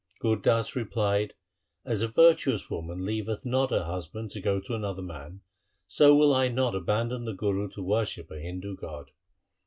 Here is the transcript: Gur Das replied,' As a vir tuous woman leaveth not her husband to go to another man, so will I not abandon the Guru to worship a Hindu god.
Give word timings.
Gur 0.17 0.37
Das 0.37 0.75
replied,' 0.75 1.35
As 1.93 2.01
a 2.01 2.07
vir 2.07 2.33
tuous 2.33 2.71
woman 2.71 3.05
leaveth 3.05 3.45
not 3.45 3.69
her 3.69 3.83
husband 3.83 4.31
to 4.31 4.41
go 4.41 4.59
to 4.59 4.73
another 4.73 5.03
man, 5.03 5.41
so 5.85 6.15
will 6.15 6.33
I 6.33 6.47
not 6.47 6.73
abandon 6.73 7.25
the 7.25 7.35
Guru 7.35 7.69
to 7.69 7.83
worship 7.83 8.31
a 8.31 8.39
Hindu 8.39 8.77
god. 8.77 9.11